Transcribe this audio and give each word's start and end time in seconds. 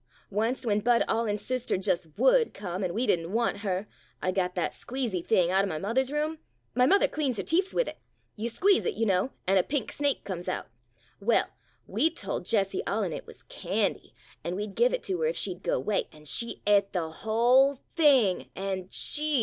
Onct 0.35 0.65
when 0.65 0.79
Bud 0.79 1.03
Allin's 1.07 1.45
sister 1.45 1.77
just 1.77 2.07
would 2.17 2.55
come, 2.55 2.83
an' 2.83 2.91
we 2.91 3.05
did 3.05 3.19
n't 3.19 3.29
want 3.29 3.57
her, 3.57 3.87
I 4.19 4.31
got 4.31 4.55
that 4.55 4.71
squeezy 4.71 5.23
thing 5.23 5.51
out 5.51 5.61
of 5.63 5.69
my 5.69 5.77
mo 5.77 5.93
ther's 5.93 6.11
room— 6.11 6.39
my 6.73 6.87
mother 6.87 7.07
cleans 7.07 7.37
her 7.37 7.43
teefs 7.43 7.71
with 7.71 7.87
it— 7.87 7.99
you 8.35 8.49
squeeze 8.49 8.83
it, 8.87 8.95
you 8.95 9.05
know, 9.05 9.29
an' 9.45 9.59
a 9.59 9.63
pink 9.63 9.91
snake 9.91 10.23
comes 10.23 10.49
out— 10.49 10.65
well, 11.21 11.51
we 11.85 12.09
tol' 12.09 12.39
Jessie 12.39 12.81
Allin 12.87 13.13
it 13.13 13.27
wuz 13.27 13.43
candy, 13.47 14.15
an' 14.43 14.55
we 14.55 14.65
'd 14.65 14.73
give 14.73 14.91
it 14.91 15.03
to 15.03 15.19
her 15.21 15.27
if 15.27 15.37
she 15.37 15.53
'd 15.53 15.61
go 15.61 15.79
'way, 15.79 16.07
an' 16.11 16.25
she 16.25 16.63
et 16.65 16.93
the 16.93 17.11
whole 17.11 17.75
thing, 17.95 18.49
an', 18.55 18.87
gee 18.89 19.39